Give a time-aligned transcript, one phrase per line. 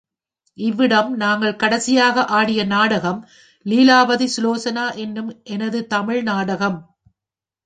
[0.57, 3.19] இவ்விடம் நாங்கள் கடைசியாக ஆடிய நாடகம்
[3.65, 6.79] லீலாவதிசுலோசனா எனும் எனது தமிழ் நாடகம்.